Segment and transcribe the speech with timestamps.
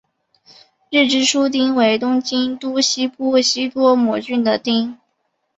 [0.89, 4.97] 日之出町为东京都西部西多摩郡的町。